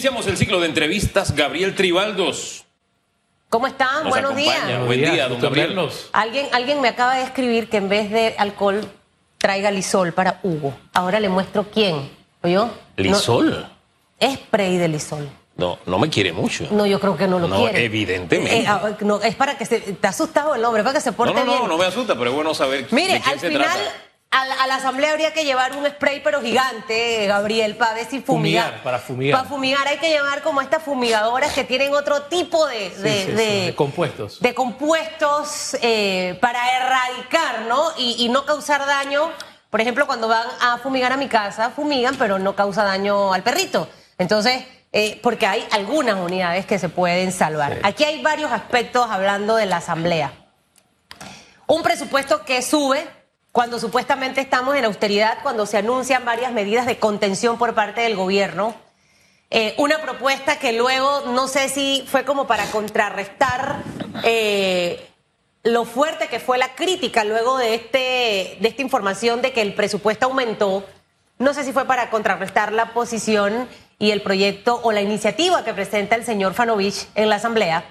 [0.00, 1.36] Iniciamos el ciclo de entrevistas.
[1.36, 2.64] Gabriel Tribaldos.
[3.50, 4.04] ¿Cómo están?
[4.04, 4.66] Nos Buenos acompaña.
[4.66, 4.86] días.
[4.86, 5.78] Buen día, don Gabriel.
[6.12, 8.80] Alguien, alguien me acaba de escribir que en vez de alcohol
[9.36, 10.72] traiga lisol para Hugo.
[10.94, 12.08] Ahora le muestro quién.
[12.42, 12.70] ¿Oyó?
[12.96, 13.68] ¿Lisol?
[14.22, 15.28] No, spray de lisol.
[15.56, 16.66] No, no me quiere mucho.
[16.70, 17.84] No, yo creo que no lo No, quiere.
[17.84, 18.60] evidentemente.
[18.60, 19.80] Eh, ah, no, es para que se...
[19.80, 21.68] Te ha asustado el hombre, para que se No, porte no, no, bien.
[21.68, 23.92] no me asusta, pero es bueno saber Mire, de quién al se final, trata.
[24.32, 28.06] A la, a la asamblea habría que llevar un spray, pero gigante, Gabriel, para ver
[28.08, 28.64] si fumigar.
[28.66, 29.38] Fumigar, para fumigar.
[29.40, 33.12] Para fumigar hay que llevar como estas fumigadoras que tienen otro tipo de, Sí, de,
[33.12, 34.40] sí, sí, de- compuestos.
[34.40, 37.90] de compuestos eh, para erradicar, ¿no?
[37.98, 39.32] Y, y no causar daño.
[39.68, 43.42] Por ejemplo, cuando van a fumigar a mi casa, fumigan, pero no causa daño al
[43.42, 43.88] perrito.
[44.18, 47.78] Entonces, eh, porque hay algunas unidades que se pueden salvar.
[47.82, 50.32] Aquí hay varios aspectos hablando de la asamblea.
[51.66, 53.06] Un presupuesto que sube
[53.52, 58.16] cuando supuestamente estamos en austeridad, cuando se anuncian varias medidas de contención por parte del
[58.16, 58.74] gobierno.
[59.50, 63.82] Eh, una propuesta que luego no sé si fue como para contrarrestar
[64.22, 65.04] eh,
[65.64, 69.74] lo fuerte que fue la crítica luego de, este, de esta información de que el
[69.74, 70.86] presupuesto aumentó.
[71.38, 75.74] No sé si fue para contrarrestar la posición y el proyecto o la iniciativa que
[75.74, 77.84] presenta el señor Fanovich en la Asamblea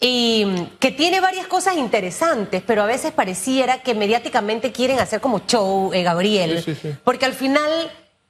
[0.00, 5.20] y mm, que tiene varias cosas interesantes, pero a veces pareciera que mediáticamente quieren hacer
[5.20, 6.94] como show, eh, Gabriel, Sí, sí, sí.
[7.04, 7.70] porque al final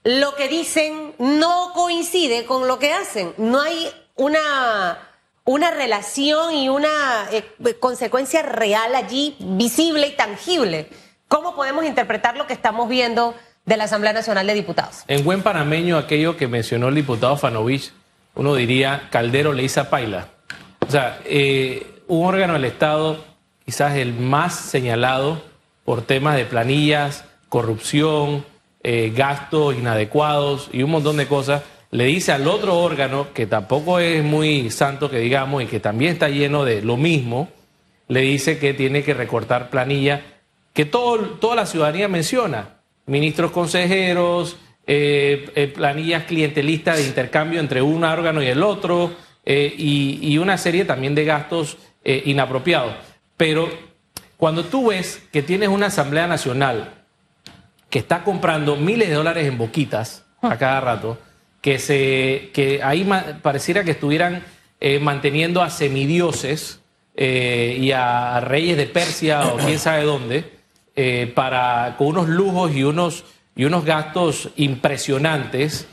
[0.03, 3.33] lo que dicen no coincide con lo que hacen.
[3.37, 4.99] No hay una,
[5.45, 7.45] una relación y una eh,
[7.79, 10.89] consecuencia real allí, visible y tangible.
[11.29, 13.35] ¿Cómo podemos interpretar lo que estamos viendo
[13.67, 15.05] de la Asamblea Nacional de Diputados?
[15.07, 17.93] En buen panameño, aquello que mencionó el diputado Fanovich,
[18.35, 20.29] uno diría Caldero le hizo paila.
[20.91, 23.25] O sea, eh, un órgano del Estado,
[23.65, 25.41] quizás el más señalado
[25.85, 28.45] por temas de planillas, corrupción,
[28.83, 34.01] eh, gastos inadecuados y un montón de cosas, le dice al otro órgano, que tampoco
[34.01, 37.51] es muy santo que digamos y que también está lleno de lo mismo,
[38.09, 40.23] le dice que tiene que recortar planilla,
[40.73, 44.57] que todo, toda la ciudadanía menciona, ministros consejeros,
[44.89, 49.13] eh, planillas clientelistas de intercambio entre un órgano y el otro,
[49.45, 52.95] eh, y, y una serie también de gastos eh, inapropiados.
[53.37, 53.69] Pero
[54.37, 56.95] cuando tú ves que tienes una Asamblea Nacional
[57.89, 61.19] que está comprando miles de dólares en boquitas a cada rato,
[61.61, 63.09] que, se, que ahí
[63.43, 64.43] pareciera que estuvieran
[64.81, 66.81] eh, manteniendo a semidioses
[67.17, 70.45] y a reyes de Persia o quién sabe dónde,
[71.35, 73.25] para, con unos lujos y unos,
[73.55, 75.87] y unos gastos impresionantes.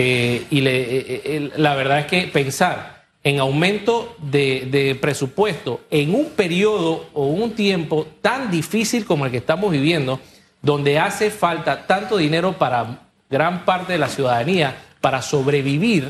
[0.00, 5.80] Eh, y le- eh, eh, la verdad es que pensar en aumento de, de presupuesto
[5.90, 10.20] en un periodo o un tiempo tan difícil como el que estamos viviendo,
[10.62, 16.08] donde hace falta tanto dinero para gran parte de la ciudadanía para sobrevivir,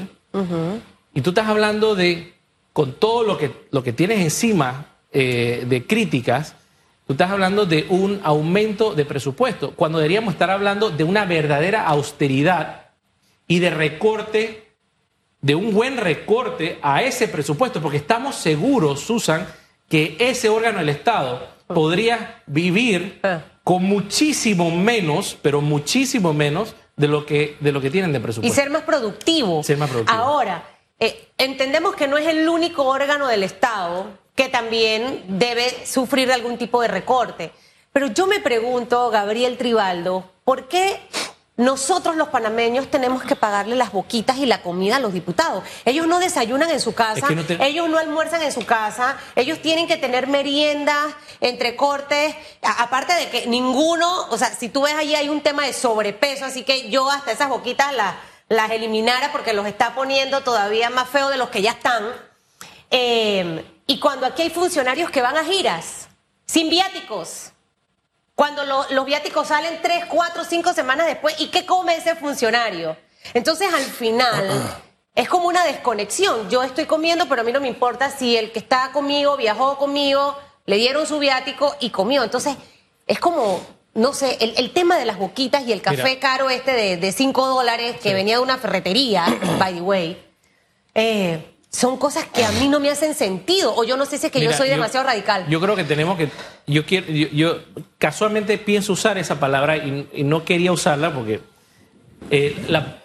[1.15, 2.35] y tú estás hablando de,
[2.75, 6.55] con todo lo que, lo que tienes encima eh, de críticas,
[7.07, 11.87] tú estás hablando de un aumento de presupuesto, cuando deberíamos estar hablando de una verdadera
[11.87, 12.83] austeridad
[13.49, 14.69] y de recorte,
[15.41, 19.47] de un buen recorte a ese presupuesto, porque estamos seguros, Susan,
[19.89, 23.41] que ese órgano del Estado podría vivir Ah.
[23.65, 28.23] con muchísimo menos, pero muchísimo menos de lo que, de lo que tienen de y
[28.23, 28.55] presupuesto.
[28.55, 29.63] ser más productivo.
[29.63, 30.19] Ser más productivo.
[30.19, 30.63] Ahora,
[31.01, 36.59] eh, entendemos que no es el único órgano del Estado que también debe sufrir algún
[36.59, 37.51] tipo de recorte.
[37.93, 41.01] Pero yo me pregunto, Gabriel Tribaldo, ¿por qué
[41.59, 45.63] nosotros los panameños tenemos que pagarle las boquitas y la comida a los diputados?
[45.85, 48.65] Ellos no desayunan en su casa, Es que no te- ellos no almuerzan en su
[48.65, 51.07] casa, ellos tienen que tener meriendas,
[51.41, 55.73] entrecortes, aparte de que ninguno, o sea, si tú ves allí hay un tema de
[55.75, 58.15] sobrepeso, así que yo hasta esas boquitas las,
[58.49, 62.05] las eliminara porque los está poniendo todavía más feos de los que ya están.
[62.91, 66.09] Eh, y cuando aquí hay funcionarios que van a giras,
[66.47, 67.53] sin viáticos,
[68.39, 72.97] cuando lo- los viáticos salen tres, cuatro, cinco semanas después, ¿y qué come ese funcionario?
[73.35, 74.81] Entonces, al final,
[75.17, 76.49] es como una desconexión.
[76.49, 79.77] Yo estoy comiendo, pero a mí no me importa si el que está conmigo viajó
[79.77, 82.23] conmigo, le dieron su viático y comió.
[82.23, 82.55] Entonces,
[83.09, 83.61] es como,
[83.95, 86.21] no sé, el, el tema de las boquitas y el café Mira.
[86.21, 89.27] caro este de, de cinco dólares que venía de una ferretería,
[89.59, 90.25] by the way,
[90.95, 93.75] eh, son cosas que a mí no me hacen sentido.
[93.77, 95.47] O yo no sé si es que yo soy demasiado radical.
[95.49, 96.31] Yo creo que tenemos que.
[96.67, 97.59] Yo quiero, yo, yo
[97.99, 101.41] casualmente pienso usar esa palabra y, y no quería usarla porque
[102.31, 103.03] eh, la-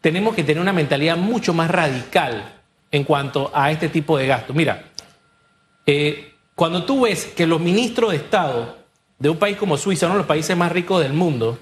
[0.00, 2.52] tenemos que tener una mentalidad mucho más radical
[2.92, 4.54] en cuanto a este tipo de gastos.
[4.54, 4.90] Mira,
[5.86, 8.78] eh, cuando tú ves que los ministros de Estado
[9.18, 11.58] de un país como Suiza, uno de los países más ricos del mundo,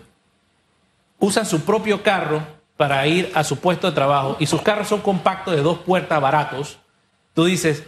[1.18, 2.42] usan su propio carro
[2.76, 6.20] para ir a su puesto de trabajo y sus carros son compactos de dos puertas
[6.20, 6.78] baratos,
[7.32, 7.84] tú dices,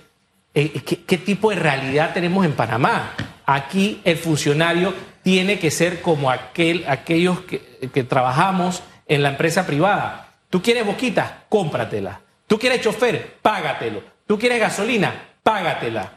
[0.55, 3.15] eh, ¿qué, qué tipo de realidad tenemos en Panamá?
[3.45, 9.67] Aquí el funcionario tiene que ser como aquel, aquellos que, que trabajamos en la empresa
[9.67, 10.35] privada.
[10.51, 12.21] Tú quieres boquita, cómpratela.
[12.47, 14.03] Tú quieres chofer, págatelo.
[14.27, 15.13] Tú quieres gasolina,
[15.43, 16.13] págatela.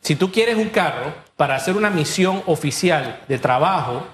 [0.00, 4.06] Si tú quieres un carro para hacer una misión oficial de trabajo,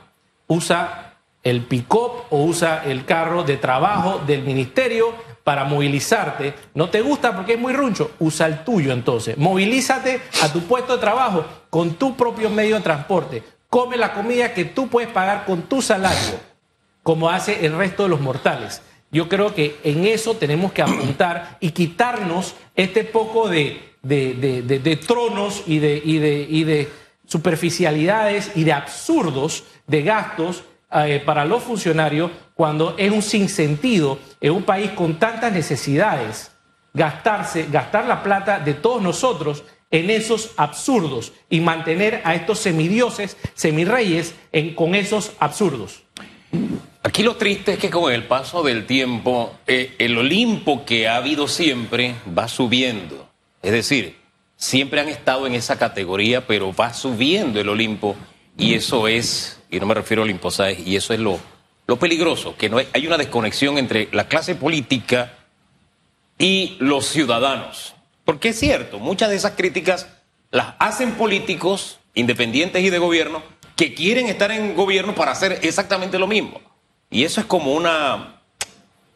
[0.46, 1.13] usa
[1.44, 5.14] el pick-up o usa el carro de trabajo del ministerio
[5.44, 6.54] para movilizarte.
[6.74, 8.12] ¿No te gusta porque es muy runcho?
[8.18, 9.36] Usa el tuyo entonces.
[9.36, 13.42] Movilízate a tu puesto de trabajo con tu propio medio de transporte.
[13.68, 16.38] Come la comida que tú puedes pagar con tu salario,
[17.02, 18.80] como hace el resto de los mortales.
[19.10, 24.78] Yo creo que en eso tenemos que apuntar y quitarnos este poco de, de, de-
[24.78, 26.16] de- tronos y de, y,
[26.58, 26.90] y de
[27.26, 30.64] superficialidades y de absurdos de gastos
[30.94, 36.52] eh, para los funcionarios cuando es un sinsentido en un país con tantas necesidades
[36.94, 43.36] gastarse, gastar la plata de todos nosotros en esos absurdos y mantener a estos semidioses,
[43.54, 46.02] semirreyes en, con esos absurdos.
[47.02, 51.16] Aquí lo triste es que con el paso del tiempo, eh, el Olimpo que ha
[51.16, 53.28] habido siempre va subiendo.
[53.62, 54.16] Es decir,
[54.56, 58.16] siempre han estado en esa categoría, pero va subiendo el Olimpo.
[58.56, 60.78] Y eso es, y no me refiero al Olimpo, ¿sabes?
[60.86, 61.40] Y eso es lo,
[61.86, 65.32] lo peligroso, que no hay, hay una desconexión entre la clase política
[66.38, 67.94] y los ciudadanos.
[68.24, 70.08] Porque es cierto, muchas de esas críticas
[70.50, 73.42] las hacen políticos independientes y de gobierno
[73.76, 76.60] que quieren estar en gobierno para hacer exactamente lo mismo.
[77.10, 78.40] Y eso es como una,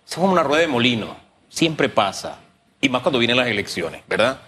[0.06, 1.17] es como una rueda de molino.
[1.49, 2.40] Siempre pasa.
[2.81, 4.40] Y más cuando vienen las elecciones, ¿verdad?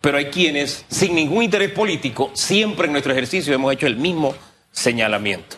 [0.00, 4.34] Pero hay quienes, sin ningún interés político, siempre en nuestro ejercicio hemos hecho el mismo
[4.72, 5.56] señalamiento.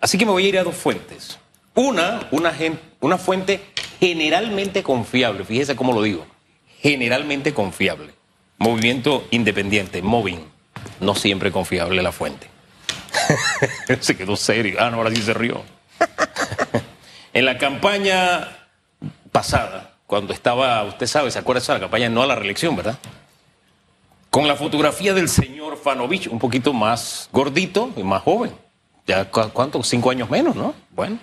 [0.00, 1.38] Así que me voy a ir a dos fuentes.
[1.74, 3.60] Una, una, fuente
[3.98, 6.26] generalmente confiable, fíjese cómo lo digo,
[6.80, 8.12] generalmente confiable.
[8.58, 10.40] Movimiento independiente, Moving,
[11.00, 12.48] no siempre confiable la fuente.
[14.00, 14.76] se quedó serio.
[14.80, 15.62] Ah, no, ahora sí se rió.
[17.34, 18.48] en la campaña
[19.32, 22.98] pasada, cuando estaba, usted sabe, se acuerda de la campaña no a la reelección, ¿verdad?
[24.36, 28.52] Con la fotografía del señor Fanovich, un poquito más gordito y más joven.
[29.06, 29.82] Ya, ¿cu- ¿cuánto?
[29.82, 30.74] Cinco años menos, ¿no?
[30.90, 31.18] Bueno.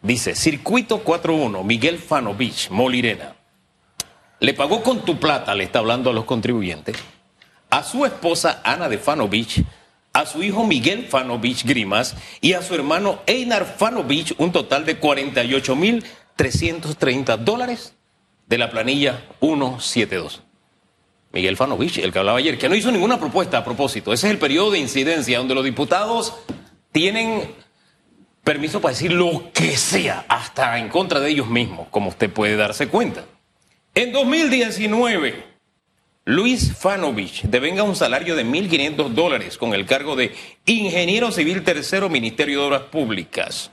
[0.00, 3.34] Dice, Circuito 41, Miguel Fanovich, Molirena.
[4.38, 6.96] Le pagó con tu plata, le está hablando a los contribuyentes,
[7.68, 9.64] a su esposa Ana de Fanovich,
[10.12, 15.00] a su hijo Miguel Fanovich Grimas y a su hermano Einar Fanovich un total de
[15.00, 17.96] 48.330 dólares
[18.46, 20.44] de la planilla 172.
[21.34, 24.12] Miguel Fanovich, el que hablaba ayer, que no hizo ninguna propuesta a propósito.
[24.12, 26.32] Ese es el periodo de incidencia donde los diputados
[26.92, 27.50] tienen
[28.44, 32.54] permiso para decir lo que sea, hasta en contra de ellos mismos, como usted puede
[32.54, 33.24] darse cuenta.
[33.96, 35.44] En 2019,
[36.24, 40.32] Luis Fanovich devenga un salario de 1.500 dólares con el cargo de
[40.66, 43.72] ingeniero civil tercero Ministerio de Obras Públicas.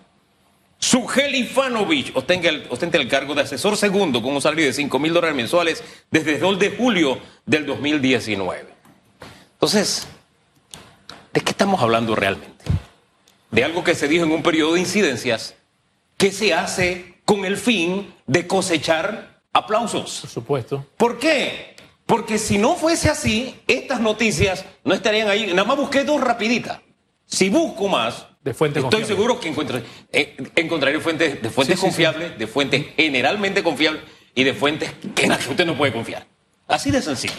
[0.82, 4.98] Sugeli Fanovich ostenta el, ostenta el cargo de asesor segundo con un salario de 5
[4.98, 8.66] mil dólares mensuales desde el 2 de julio del 2019.
[9.54, 10.08] Entonces,
[11.32, 12.66] ¿de qué estamos hablando realmente?
[13.52, 15.54] De algo que se dijo en un periodo de incidencias
[16.18, 20.22] que se hace con el fin de cosechar aplausos.
[20.22, 20.86] Por supuesto.
[20.98, 21.76] ¿Por qué?
[22.08, 25.48] Porque si no fuese así, estas noticias no estarían ahí.
[25.54, 26.80] Nada más busqué dos rapiditas.
[27.32, 29.06] Si busco más, De estoy confiable.
[29.06, 32.04] seguro que encontraré, eh, encontraré fuentes, de fuentes Sí, sí, sí.
[32.04, 34.04] confiables, de fuentes generalmente confiables
[34.36, 36.28] y de fuentes que en las que usted no puede confiar.
[36.68, 37.34] Así de sencillo.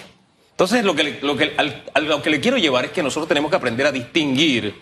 [0.53, 3.03] Entonces, lo que, le- lo que, al- a lo que le quiero llevar es que
[3.03, 4.75] nosotros tenemos que aprender a distinguir,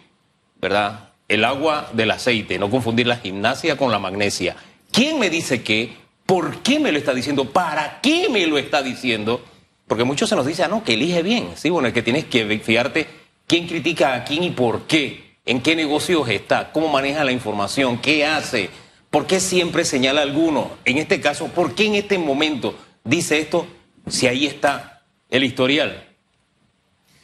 [0.60, 1.10] ¿verdad?
[1.28, 4.56] El agua del aceite, no confundir la gimnasia con la magnesia.
[4.92, 5.92] ¿Quién me dice qué?
[6.26, 7.46] ¿Por qué me lo está diciendo?
[7.50, 9.44] ¿Para qué me lo está diciendo?
[9.88, 11.50] Porque muchos se nos dice, ah, no, que elige bien.
[11.56, 13.06] Sí, bueno, es que tienes que fijarte
[13.50, 17.98] quién critica a quién y por qué, en qué negocios está, cómo maneja la información,
[17.98, 18.70] qué hace,
[19.10, 20.70] por qué siempre señala a alguno.
[20.84, 23.66] En este caso, ¿por qué en este momento dice esto
[24.06, 26.06] si ahí está el historial?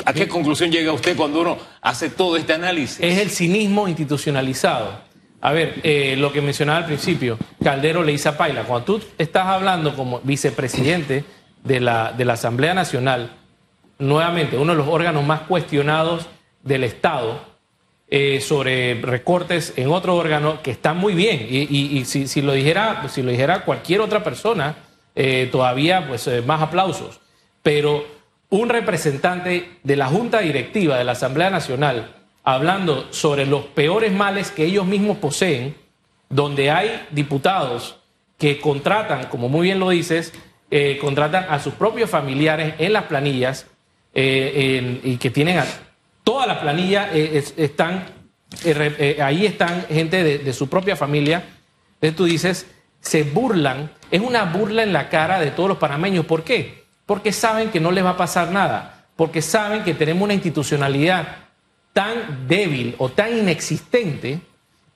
[0.04, 2.98] ¿A qué conclusión llega usted cuando uno hace todo este análisis?
[3.00, 5.00] Es el cinismo institucionalizado.
[5.40, 9.00] A ver, eh, lo que mencionaba al principio, Caldero le dice a Paila, cuando tú
[9.16, 11.24] estás hablando como vicepresidente
[11.62, 13.30] de la, de la Asamblea Nacional,
[13.98, 16.26] nuevamente uno de los órganos más cuestionados
[16.62, 17.40] del Estado,
[18.08, 21.44] eh, sobre recortes en otro órgano que están muy bien.
[21.50, 24.76] Y, si, lo dijera, si lo dijera cualquier otra persona,
[25.16, 27.20] eh, todavía pues eh, más aplausos.
[27.62, 28.06] Pero
[28.48, 34.52] un representante de la Junta Directiva de la Asamblea Nacional hablando sobre los peores males
[34.52, 35.74] que ellos mismos poseen,
[36.28, 37.98] donde hay diputados
[38.38, 40.32] que contratan, como muy bien lo dices,
[41.00, 43.66] contratan a sus propios familiares en las planillas
[44.16, 45.66] eh, y que tienen a,
[46.24, 48.04] toda la planilla, eh, están,
[49.22, 51.44] ahí están gente de, de, su propia familia.
[51.94, 52.66] Entonces tú dices,
[53.00, 56.26] se burlan, es una burla en la cara de todos los panameños.
[56.26, 56.84] ¿Por qué?
[57.04, 61.46] Porque saben que no les va a pasar nada, porque saben que tenemos una institucionalidad
[61.92, 64.40] tan débil o tan inexistente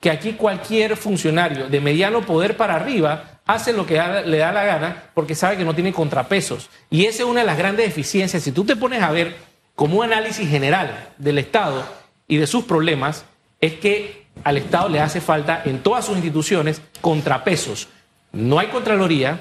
[0.00, 3.94] que aquí cualquier funcionario de mediano poder para arriba hace lo que
[4.26, 6.70] le da la gana porque sabe que no tiene contrapesos.
[6.90, 8.42] Y esa es una de las grandes deficiencias.
[8.42, 9.37] Si tú te pones a ver
[9.75, 11.85] como un análisis general del Estado
[12.28, 13.25] y de sus problemas,
[13.61, 17.88] es que al Estado le hace falta en todas sus instituciones contrapesos.
[18.32, 19.40] No hay Contraloría,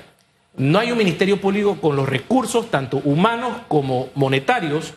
[0.58, 4.94] no hay un Ministerio Público con los recursos, tanto humanos como monetarios,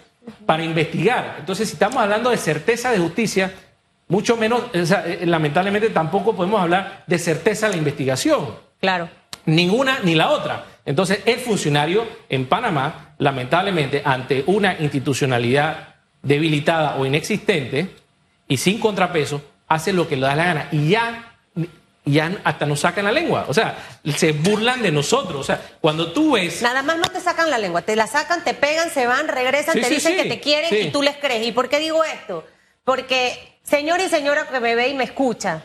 [0.46, 1.36] para investigar.
[1.40, 3.52] Entonces, si estamos hablando de certeza de justicia,
[4.08, 8.46] mucho menos, eh, lamentablemente tampoco podemos hablar de certeza de la investigación.
[8.82, 9.08] Claro.
[9.46, 10.66] Ninguna ni la otra.
[10.84, 17.94] Entonces, el funcionario en Panamá, lamentablemente, ante una institucionalidad debilitada o inexistente
[18.48, 20.68] y sin contrapeso, hace lo que le da la gana.
[20.72, 21.36] Y ya,
[22.04, 23.44] ya hasta nos sacan la lengua.
[23.46, 23.78] O sea,
[24.16, 25.40] se burlan de nosotros.
[25.40, 26.60] O sea, cuando tú ves.
[26.60, 29.80] Nada más no te sacan la lengua, te la sacan, te pegan, se van, regresan,
[29.80, 31.46] te dicen que te quieren y tú les crees.
[31.46, 32.44] ¿Y por qué digo esto?
[32.82, 35.62] Porque, señor y señora que me ve y me escucha,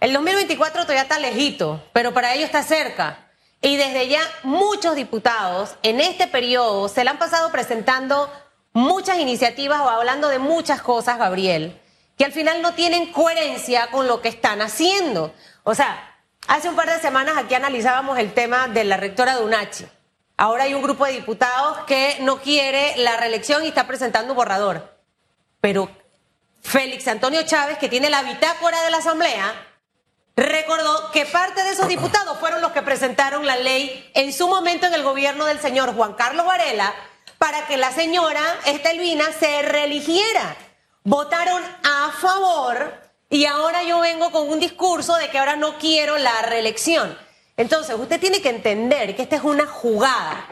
[0.00, 3.28] el 2024 todavía está lejito, pero para ello está cerca.
[3.60, 8.30] Y desde ya muchos diputados en este periodo se le han pasado presentando
[8.72, 11.80] muchas iniciativas o hablando de muchas cosas, Gabriel,
[12.16, 15.34] que al final no tienen coherencia con lo que están haciendo.
[15.64, 19.44] O sea, hace un par de semanas aquí analizábamos el tema de la rectora de
[19.44, 19.86] UNACHI.
[20.36, 24.36] Ahora hay un grupo de diputados que no quiere la reelección y está presentando un
[24.36, 24.96] borrador.
[25.60, 25.90] Pero
[26.62, 29.67] Félix Antonio Chávez, que tiene la bitácora de la Asamblea,
[30.42, 34.86] recordó que parte de esos diputados fueron los que presentaron la ley en su momento
[34.86, 36.94] en el gobierno del señor Juan Carlos Varela
[37.38, 40.56] para que la señora Estelvina se reeligiera.
[41.02, 42.92] Votaron a favor
[43.30, 47.16] y ahora yo vengo con un discurso de que ahora no quiero la reelección.
[47.56, 50.46] Entonces, usted tiene que entender que esta es una jugada,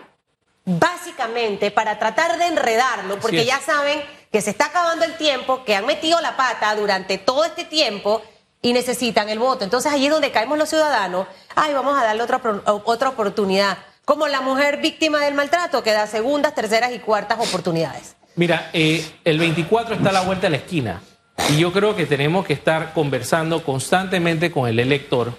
[0.64, 4.02] básicamente para tratar de enredarlo, porque ya saben
[4.32, 8.22] que se está acabando el tiempo, que han metido la pata durante todo este tiempo
[8.66, 9.62] y necesitan el voto.
[9.62, 13.78] Entonces allí es donde caemos los ciudadanos, ay, vamos a darle otra, otra oportunidad.
[14.04, 18.16] Como la mujer víctima del maltrato que da segundas, terceras y cuartas oportunidades.
[18.34, 21.00] Mira, eh, el 24 está a la vuelta de la esquina
[21.48, 25.32] y yo creo que tenemos que estar conversando constantemente con el elector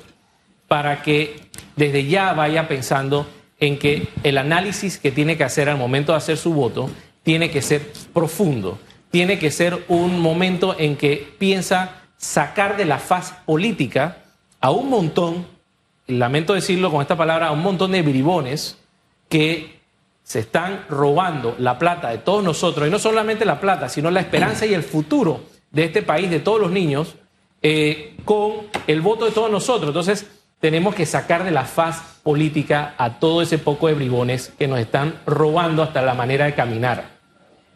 [0.70, 3.28] para que desde ya vaya pensando
[3.60, 6.90] en que el análisis que tiene que hacer al momento de hacer su voto
[7.24, 8.80] tiene que ser profundo,
[9.12, 14.18] tiene que ser un momento en que piensa sacar de la faz política
[14.60, 15.46] a un montón,
[16.08, 18.78] lamento decirlo con esta palabra, a un montón de bribones
[19.30, 19.78] que
[20.24, 24.20] se están robando la plata de todos nosotros, y no solamente la plata, sino la
[24.20, 27.16] esperanza y el futuro de este país, de todos los niños,
[27.62, 29.90] eh, con el voto de todos nosotros.
[29.90, 30.28] Entonces,
[30.60, 34.80] tenemos que sacar de la faz política a todo ese poco de bribones que nos
[34.80, 37.18] están robando hasta la manera de caminar.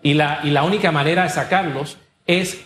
[0.02, 2.60] Y la, y la única manera de sacarlos es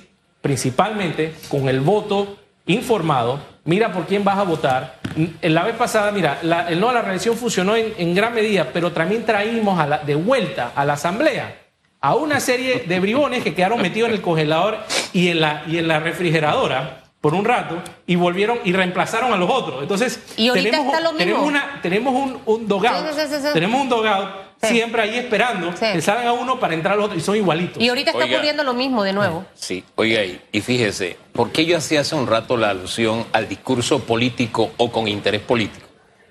[0.45, 2.37] principalmente con el voto
[2.67, 4.99] informado, mira por quién vas a votar.
[5.41, 6.37] La vez pasada, mira,
[6.69, 10.13] el no a la reelección funcionó en, gran medida, pero también traímos a la, de
[10.13, 11.63] vuelta a la Asamblea
[11.99, 14.77] a una serie de bribones que quedaron metidos en el congelador
[15.13, 19.37] y en la, y en la refrigeradora por un rato y volvieron y reemplazaron a
[19.37, 19.81] los otros.
[19.81, 23.03] Entonces, tenemos, tenemos, una, tenemos un, un dogout,
[23.51, 27.21] tenemos un dogout siempre ahí esperando que salgan a uno para entrar al otro y
[27.21, 27.81] son igualitos.
[27.81, 29.45] Y ahorita está ocurriendo lo mismo de nuevo.
[29.53, 33.99] Sí, oiga, y fíjese, ¿por qué yo hacía hace un rato la alusión al discurso
[33.99, 35.85] político o con interés político?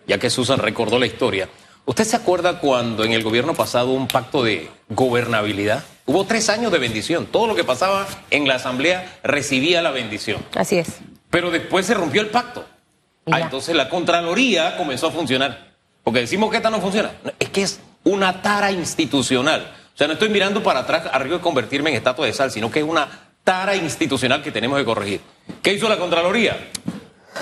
[0.07, 1.49] Ya que Susan recordó la historia.
[1.87, 5.85] ¿Usted se acuerda cuando en el gobierno pasado hubo un pacto de gobernabilidad?
[6.07, 7.26] Hubo tres años de bendición.
[7.26, 10.43] Todo lo que pasaba en la asamblea recibía la bendición.
[10.55, 10.99] Así es.
[11.31, 12.64] Pero después se rompió el pacto.
[13.31, 15.73] Ah, entonces la Contraloría comenzó a funcionar.
[16.03, 17.12] Porque decimos que esta no funciona.
[17.38, 19.73] Es que es una tara institucional.
[19.94, 22.50] O sea, no estoy mirando para atrás a riesgo de convertirme en estatua de sal,
[22.50, 23.08] sino que es una
[23.42, 25.20] tara institucional que tenemos que corregir.
[25.62, 26.70] ¿Qué hizo la Contraloría?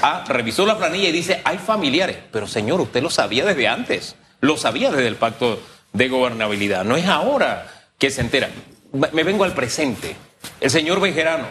[0.03, 2.17] Ah, revisó la planilla y dice, hay familiares.
[2.31, 4.17] Pero señor, usted lo sabía desde antes.
[4.41, 5.61] Lo sabía desde el pacto
[5.93, 6.85] de gobernabilidad.
[6.85, 8.51] No es ahora que se entera.
[8.93, 10.17] Me vengo al presente.
[10.61, 11.47] El señor Bejerano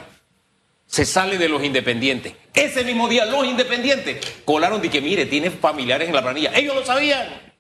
[0.86, 2.34] se sale de los independientes.
[2.54, 6.52] Ese mismo día los independientes colaron de que, mire, tiene familiares en la planilla.
[6.54, 7.51] Ellos lo sabían.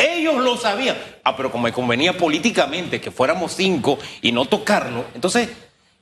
[0.00, 0.96] Ellos lo sabían.
[1.24, 5.48] Ah, pero como me convenía políticamente que fuéramos cinco y no tocarlo, entonces,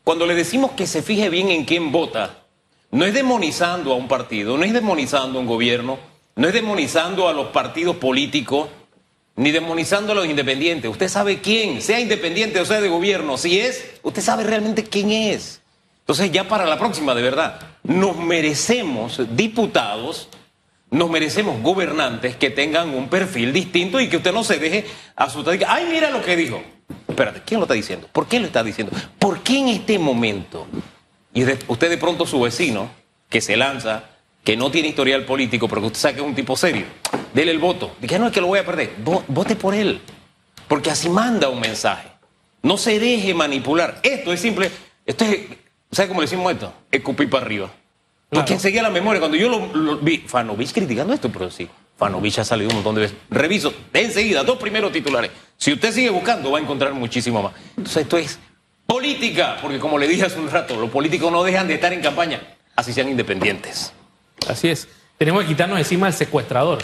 [0.05, 2.45] cuando le decimos que se fije bien en quién vota,
[2.91, 5.99] no es demonizando a un partido, no es demonizando a un gobierno,
[6.37, 8.69] no es demonizando a los partidos políticos,
[9.37, 10.91] ni demonizando a los independientes.
[10.91, 15.11] Usted sabe quién, sea independiente o sea de gobierno, si es, usted sabe realmente quién
[15.11, 15.61] es.
[16.01, 20.29] Entonces ya para la próxima, de verdad, nos merecemos diputados,
[20.91, 25.59] nos merecemos gobernantes que tengan un perfil distinto y que usted no se deje asustar.
[25.67, 26.63] Ay, mira lo que dijo.
[27.07, 28.09] Espérate, ¿quién lo está diciendo?
[28.13, 28.93] ¿Por qué lo está diciendo?
[29.19, 30.67] ¿Por qué en este momento?
[31.35, 32.91] Y usted de pronto su vecino,
[33.29, 34.05] que se lanza,
[34.43, 36.87] que no tiene historial político, pero que usted sabe que es un tipo serio,
[37.35, 37.95] dele el voto.
[38.01, 38.95] Dije, no, es que lo voy a perder.
[38.99, 40.01] Vote por él.
[40.69, 42.09] Porque así manda un mensaje.
[42.63, 44.01] No se deje manipular.
[44.03, 44.71] Esto es simple.
[45.05, 45.41] Esto es
[45.91, 46.73] ¿Sabe cómo le decimos esto?
[46.91, 47.71] Escupir para arriba.
[48.31, 52.45] Porque enseguida la memoria, cuando yo lo, vi, Fanovich criticando esto, pero sí, Fanovich ha
[52.45, 53.17] salido un montón de veces.
[53.31, 55.31] Reviso, de enseguida, dos primeros titulares.
[55.57, 57.53] Si usted sigue buscando, va a encontrar muchísimo más.
[57.71, 58.39] Entonces, esto es
[58.87, 62.03] política, porque como le dije hace un rato, los políticos no dejan de estar en
[62.03, 62.41] campaña,
[62.77, 63.93] así sean independientes.
[64.47, 64.89] Así es.
[65.17, 66.79] Tenemos que quitarnos encima al secuestrador,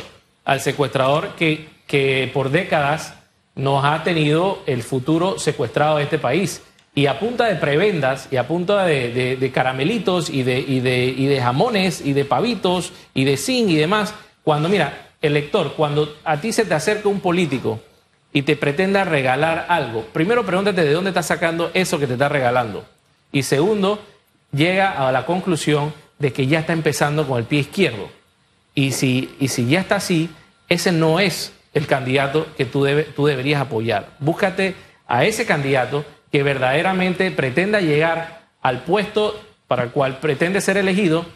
[0.45, 3.15] al secuestrador que, que por décadas
[3.55, 6.63] nos ha tenido el futuro secuestrado de este país
[6.95, 12.25] y a punta de prebendas y a punta de, caramelitos y de, jamones y de
[12.25, 16.75] pavitos y de zinc y demás, cuando mira, el lector, cuando a ti se te
[16.75, 17.81] acerca un político
[18.33, 22.29] y te pretenda regalar algo, primero pregúntate de dónde está sacando eso que te está
[22.29, 22.85] regalando.
[23.33, 24.01] Y segundo,
[24.53, 28.09] llega a la conclusión de que ya está empezando con el pie izquierdo.
[28.75, 30.31] Y si, y si ya está así,
[30.69, 32.87] ese no es el candidato que tú,
[33.17, 34.11] tú deberías apoyar.
[34.21, 34.77] Búscate
[35.09, 41.27] a ese candidato que verdaderamente pretenda llegar al puesto para el cual pretende ser elegido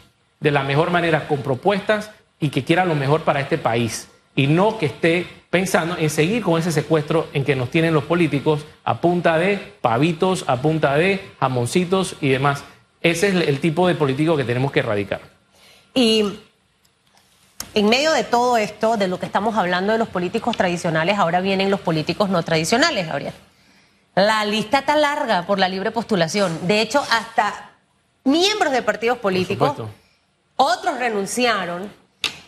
[0.41, 4.09] de la mejor manera, con propuestas y que quiera lo mejor para este país.
[4.35, 8.03] Y no que esté pensando en seguir con ese secuestro en que nos tienen los
[8.03, 12.65] políticos a punta de pavitos, a punta de jamoncitos y demás.
[12.99, 15.21] Ese es el tipo de político que tenemos que erradicar.
[15.93, 16.39] Y
[17.73, 21.39] en medio de todo esto, de lo que estamos hablando de los políticos tradicionales, ahora
[21.39, 23.33] vienen los políticos no tradicionales, Gabriel.
[24.19, 26.67] La lista está larga por la libre postulación.
[26.67, 27.71] De hecho, hasta
[28.25, 29.75] miembros de partidos políticos,
[30.57, 31.91] otros renunciaron.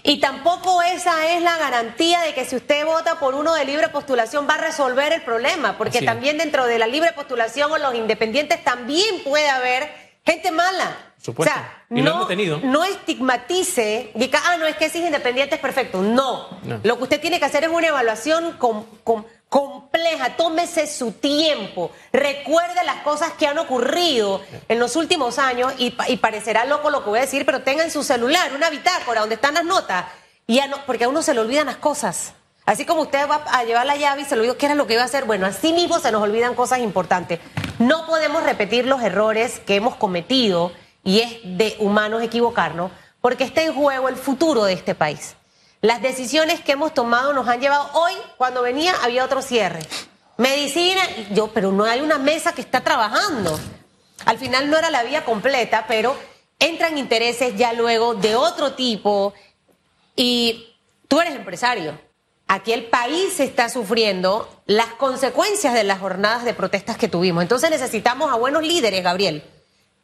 [0.03, 3.87] Y tampoco esa es la garantía de que si usted vota por uno de libre
[3.89, 7.95] postulación va a resolver el problema, porque también dentro de la libre postulación o los
[7.95, 9.89] independientes también puede haber
[10.25, 10.97] gente mala.
[11.21, 11.53] Supuesto.
[11.53, 12.27] O sea, no,
[12.63, 16.01] no, estigmatice, diga, ah, no, es que si es independiente es perfecto.
[16.01, 16.49] No.
[16.83, 21.91] Lo que usted tiene que hacer es una evaluación con, con compleja, tómese su tiempo,
[22.13, 27.09] recuerde las cosas que han ocurrido en los últimos años y, parecerá loco lo que
[27.09, 30.05] voy a decir, pero tenga en su celular una bitácora donde están las notas,
[30.47, 32.31] y porque a uno se le olvidan las cosas.
[32.65, 34.87] Así como usted va a llevar la llave y se lo olvidó qué era lo
[34.87, 37.41] que iba a hacer, bueno, así mismo se nos olvidan cosas importantes.
[37.77, 40.71] No podemos repetir los errores que hemos cometido
[41.03, 45.35] y es de humanos equivocarnos, porque está en juego el futuro de este país.
[45.81, 49.79] Las decisiones que hemos tomado nos han llevado hoy, cuando venía, había otro cierre.
[50.37, 53.59] Medicina, yo, pero no hay una mesa que está trabajando.
[54.25, 56.15] Al final no era la vía completa, pero
[56.59, 59.33] entran intereses ya luego de otro tipo.
[60.15, 60.75] Y
[61.07, 61.99] tú eres empresario.
[62.47, 67.41] Aquí el país está sufriendo las consecuencias de las jornadas de protestas que tuvimos.
[67.41, 69.43] Entonces necesitamos a buenos líderes, Gabriel,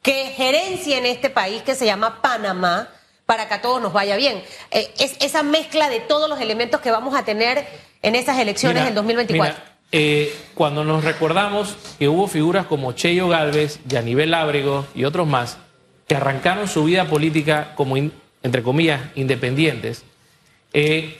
[0.01, 2.89] que gerencien este país que se llama Panamá
[3.27, 4.41] para que a todos nos vaya bien.
[4.71, 7.67] Eh, es esa mezcla de todos los elementos que vamos a tener
[8.01, 9.61] en esas elecciones del 2024.
[9.91, 15.57] Eh, cuando nos recordamos que hubo figuras como Cheyo Galvez, Yanivel Ábrego y otros más
[16.07, 20.05] que arrancaron su vida política como, entre comillas, independientes,
[20.73, 21.19] eh,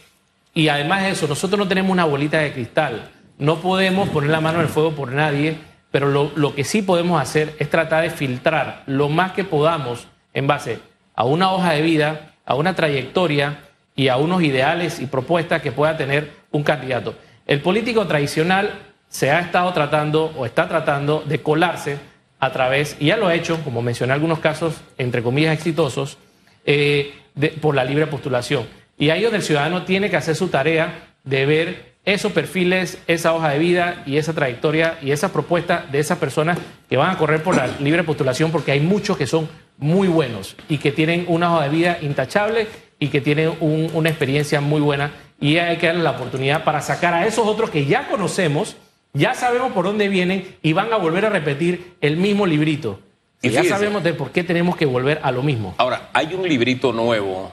[0.54, 4.40] y además de eso, nosotros no tenemos una bolita de cristal, no podemos poner la
[4.40, 5.58] mano en el fuego por nadie,
[5.92, 10.08] pero lo, lo que sí podemos hacer es tratar de filtrar lo más que podamos
[10.34, 10.80] en base
[11.18, 13.60] a una hoja de vida, a una trayectoria
[13.96, 17.16] y a unos ideales y propuestas que pueda tener un candidato.
[17.46, 18.72] El político tradicional
[19.10, 21.98] se ha estado tratando o está tratando de colarse
[22.40, 26.20] a través, y ya lo ha hecho, como mencioné algunos casos, entre comillas, exitosos,
[26.66, 27.16] eh,
[27.62, 28.68] por la libre postulación.
[28.96, 33.34] Y ahí donde el ciudadano tiene que hacer su tarea de ver esos perfiles, esa
[33.34, 37.18] hoja de vida y esa trayectoria y esa propuesta de esas personas que van a
[37.18, 41.26] correr por la libre postulación, porque hay muchos que son muy buenos y que tienen
[41.28, 42.68] una hoja de vida intachable
[43.00, 47.14] y que tienen una experiencia muy buena y hay que darle la oportunidad para sacar
[47.14, 48.76] a esos otros que ya conocemos,
[49.14, 53.00] ya sabemos por dónde vienen y van a volver a repetir el mismo librito.
[53.42, 55.76] Y ya sabemos de por qué tenemos que volver a lo mismo.
[55.78, 57.52] Ahora, hay un librito nuevo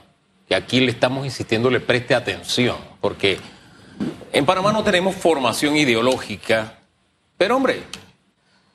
[0.49, 3.39] que aquí le estamos insistiendo le preste atención, porque
[4.33, 6.79] en Panamá no tenemos formación ideológica,
[7.37, 7.83] pero hombre,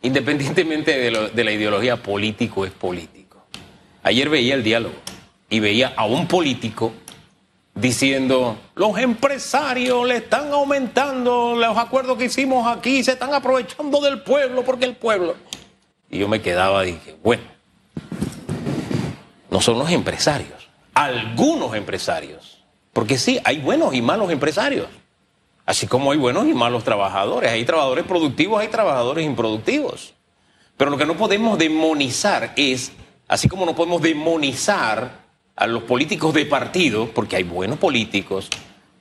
[0.03, 3.18] independientemente de, de la ideología, político es político.
[4.09, 4.95] Ayer veía el diálogo
[5.51, 6.93] y veía a un político
[7.75, 14.23] diciendo, los empresarios le están aumentando los acuerdos que hicimos aquí, se están aprovechando del
[14.23, 15.35] pueblo porque el pueblo...
[16.09, 17.43] Y yo me quedaba y dije, bueno,
[19.51, 24.87] no son los empresarios, algunos empresarios, porque sí, hay buenos y malos empresarios,
[25.67, 30.15] así como hay buenos y malos trabajadores, hay trabajadores productivos, hay trabajadores improductivos.
[30.77, 32.91] Pero lo que no podemos demonizar es,
[33.29, 35.11] así como no podemos demonizar
[35.55, 38.49] a los políticos de partido, porque hay buenos políticos,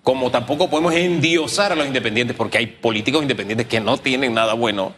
[0.03, 4.55] como tampoco podemos endiosar a los independientes, porque hay políticos independientes que no tienen nada
[4.55, 4.95] bueno,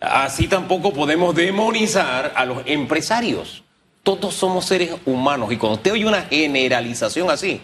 [0.00, 3.62] así tampoco podemos demonizar a los empresarios.
[4.02, 7.60] Todos somos seres humanos y cuando usted oye una generalización así,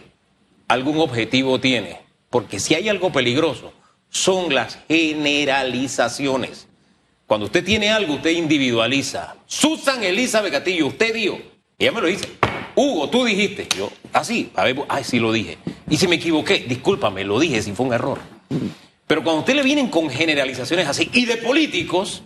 [0.69, 3.73] algún objetivo tiene, porque si hay algo peligroso,
[4.11, 6.70] son las generalizaciones.
[7.31, 9.37] Cuando usted tiene algo, usted individualiza.
[9.47, 11.38] Susan Elizabeth Gatillo, usted dijo,
[11.79, 12.29] ella me lo dice,
[12.75, 13.69] Hugo, tú dijiste.
[13.79, 15.57] Yo, así, ah, a ver, ay, sí lo dije.
[15.88, 18.19] Y si me equivoqué, discúlpame, lo dije, si fue un error.
[19.07, 22.25] Pero cuando usted le vienen con generalizaciones así y de políticos,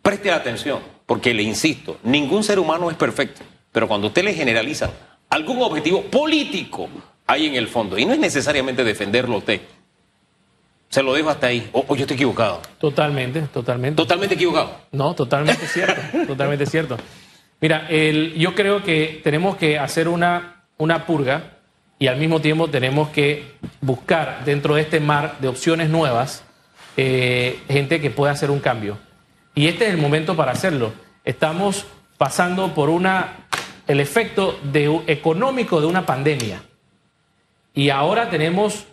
[0.00, 3.42] preste atención, porque le insisto, ningún ser humano es perfecto.
[3.72, 4.90] Pero cuando usted le generaliza
[5.28, 6.88] algún objetivo político
[7.26, 9.60] hay en el fondo, y no es necesariamente defenderlo a usted.
[10.88, 11.68] Se lo dejo hasta ahí.
[11.72, 12.62] O, o yo estoy equivocado.
[12.78, 13.96] Totalmente, totalmente.
[13.96, 14.72] Totalmente equivocado.
[14.92, 16.96] No, totalmente cierto, totalmente cierto.
[17.60, 21.58] Mira, el, yo creo que tenemos que hacer una, una purga
[21.98, 23.44] y al mismo tiempo tenemos que
[23.80, 26.44] buscar dentro de este mar de opciones nuevas
[26.96, 28.98] eh, gente que pueda hacer un cambio.
[29.54, 30.92] Y este es el momento para hacerlo.
[31.24, 33.46] Estamos pasando por una,
[33.88, 36.62] el efecto de, económico de una pandemia.
[37.74, 38.84] Y ahora tenemos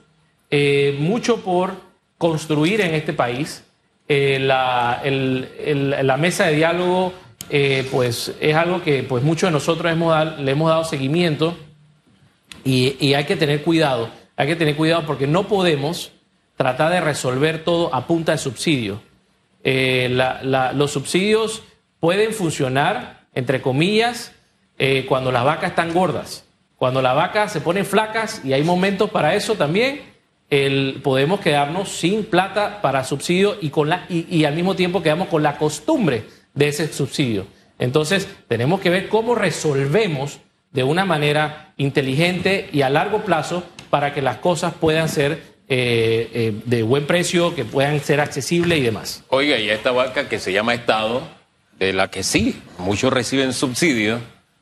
[0.49, 1.84] eh, mucho por
[2.17, 3.63] construir en este país.
[4.07, 7.13] Eh, la, la mesa de diálogo
[7.49, 11.57] eh, pues es algo que pues muchos de nosotros hemos le hemos dado seguimiento
[12.63, 16.11] y, y, hay que tener cuidado, hay que tener cuidado porque no podemos
[16.55, 19.01] tratar de resolver todo a punta de subsidio.
[19.63, 20.09] Eh,
[20.73, 21.63] los subsidios
[21.99, 24.31] pueden funcionar, entre comillas,
[25.07, 26.45] cuando las vacas están gordas,
[26.77, 30.14] cuando las vacas se ponen flacas y hay momentos para eso también.
[30.49, 35.27] El, podemos quedarnos sin plata para subsidio y, con la, y, al mismo tiempo quedamos
[35.27, 37.47] con la costumbre de ese subsidio.
[37.79, 40.39] Entonces, tenemos que ver cómo resolvemos
[40.71, 46.29] de una manera inteligente y a largo plazo para que las cosas puedan ser eh,
[46.33, 49.23] eh, de buen precio, que puedan ser accesibles y demás.
[49.29, 51.23] Oiga, y a esta vaca que se llama Estado,
[51.79, 54.19] de la que sí, muchos reciben subsidio,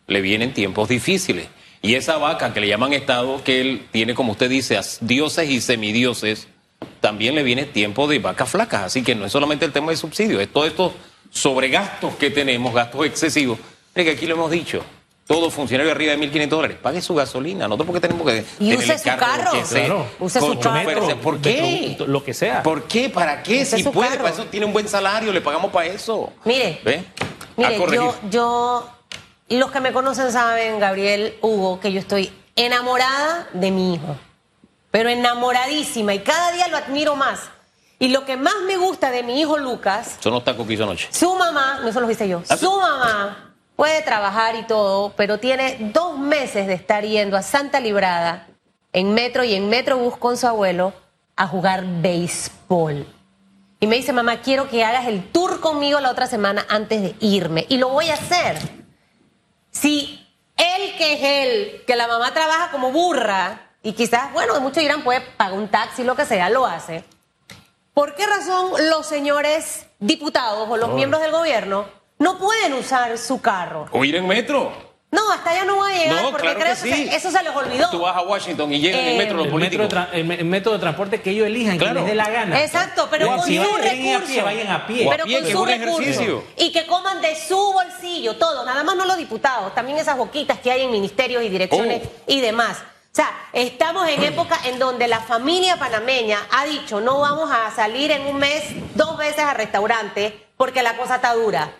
[0.07, 1.47] le vienen tiempos difíciles.
[1.85, 5.59] Y esa vaca que le llaman Estado, que él tiene, como usted dice, dioses y
[5.59, 6.47] semidioses,
[7.01, 8.83] también le viene tiempo de vacas flacas.
[8.83, 10.93] Así que no es solamente el tema de subsidio, es todo esto
[11.29, 13.59] sobre gastos que tenemos, gastos excesivos.
[13.93, 14.81] que aquí lo hemos dicho.
[15.27, 18.77] Todo funcionario arriba de 1.500 dólares, pague su gasolina, no porque tenemos que y tener
[18.77, 19.51] use el carro, su carro.
[19.51, 20.07] Que sea, claro.
[20.19, 21.19] use su carro.
[21.21, 21.97] ¿Por qué?
[22.07, 22.63] Lo que sea.
[22.63, 23.09] ¿Por qué?
[23.09, 23.63] ¿Para qué?
[23.63, 24.23] Use si puede, carro.
[24.23, 26.31] para eso tiene un buen salario, le pagamos para eso.
[26.45, 27.03] Mire, ¿Ve?
[27.57, 28.89] mire yo, yo,
[29.57, 34.15] los que me conocen saben, Gabriel, Hugo, que yo estoy enamorada de mi hijo,
[34.91, 37.41] pero enamoradísima y cada día lo admiro más.
[37.99, 40.17] Y lo que más me gusta de mi hijo Lucas.
[40.19, 41.07] Son los tacos que hizo anoche.
[41.11, 42.41] Su mamá, no eso lo hice yo.
[42.49, 47.41] ¿Ah, su mamá puede trabajar y todo, pero tiene dos meses de estar yendo a
[47.41, 48.47] Santa Librada
[48.91, 50.93] en metro y en Metrobús con su abuelo
[51.35, 53.07] a jugar béisbol.
[53.79, 57.15] Y me dice, mamá, quiero que hagas el tour conmigo la otra semana antes de
[57.19, 57.65] irme.
[57.67, 58.82] Y lo voy a hacer.
[59.83, 64.81] Si él, que es él, que la mamá trabaja como burra, y quizás, bueno, muchos
[64.81, 67.03] dirán, puede pagar un taxi, lo que sea, lo hace.
[67.93, 70.93] ¿Por qué razón los señores diputados o los oh.
[70.93, 71.85] miembros del gobierno
[72.17, 73.87] no pueden usar su carro?
[73.91, 74.71] O ir en metro.
[75.13, 77.09] No, hasta allá no va a llegar no, porque claro creo que, que sí.
[77.11, 77.87] eso se les olvidó.
[77.91, 79.85] Tú vas a Washington y llegan eh, en metro los el políticos.
[79.85, 81.93] Metro de el, método de transporte que ellos elijan, claro.
[81.93, 82.63] que les dé la gana.
[82.63, 84.17] Exacto, pero con si su recurso.
[84.17, 85.07] A pie, vayan a pie.
[85.07, 86.01] Pero a pie, con que su un recurso.
[86.01, 86.43] ejercicio.
[86.57, 90.57] Y que coman de su bolsillo, todo, nada más no los diputados, también esas boquitas
[90.57, 92.31] que hay en ministerios y direcciones Oh.
[92.31, 92.77] y demás.
[92.79, 97.69] O sea, estamos en época en donde la familia panameña ha dicho no vamos a
[97.75, 98.63] salir en un mes
[98.95, 101.71] dos veces al restaurante porque la cosa está dura.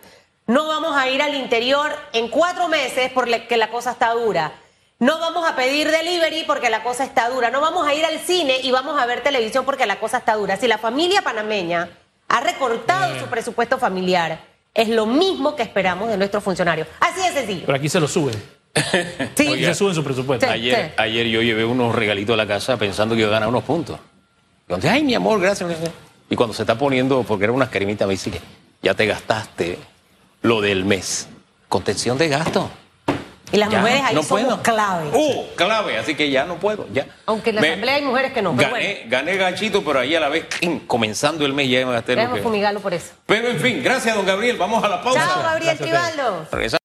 [0.45, 4.51] No vamos a ir al interior en cuatro meses porque la cosa está dura.
[4.99, 7.49] No vamos a pedir delivery porque la cosa está dura.
[7.49, 10.36] No vamos a ir al cine y vamos a ver televisión porque la cosa está
[10.36, 10.58] dura.
[10.58, 11.89] Si la familia panameña
[12.27, 14.39] ha recortado su presupuesto familiar,
[14.73, 16.88] es lo mismo que esperamos de nuestros funcionarios.
[16.99, 17.65] Así de sencillo.
[17.65, 18.36] Pero aquí se lo suben.
[19.36, 19.47] Sí.
[19.47, 20.45] Aquí se suben su presupuesto.
[20.45, 20.51] Sí.
[20.51, 23.63] Ayer, ayer yo llevé unos regalitos a la casa pensando que iba a ganar unos
[23.63, 23.99] puntos.
[24.65, 25.69] Y cuando, ay, mi amor, gracias.
[25.69, 25.91] gracias".
[26.29, 28.41] Y cuando se está poniendo, porque eran unas cremitas, me dice que
[28.82, 29.77] ya te gastaste
[30.43, 31.27] lo del mes.
[31.69, 32.69] Contención de gasto.
[33.51, 34.62] Y las Ya, mujeres ahí no somos puedo.
[34.63, 35.10] clave.
[35.13, 37.06] Uh, clave, así que ya no puedo, ya.
[37.27, 38.99] Aunque en la Me- asamblea hay mujeres que no, Gané, bueno.
[39.10, 40.45] gané ganchito, pero ahí a la vez,
[40.88, 42.43] comenzando el mes ya me gasté lo Déjame que...
[42.43, 43.12] fumigarlo por eso.
[43.27, 44.58] Pero en fin, gracias, don Gabriel.
[44.58, 45.19] Vamos a la pausa.
[45.19, 46.73] Chao, Gabriel Gracias